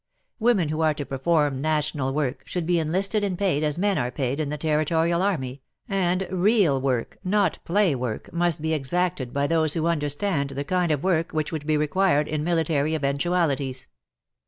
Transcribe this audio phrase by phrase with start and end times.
[0.39, 4.09] Women who are to perform national work should be enlisted and paid as men are
[4.09, 9.45] paid in the Territorial army, and real work, not play work, must be exacted by
[9.45, 13.89] those who understand the kind of work which would be required in military eventualities.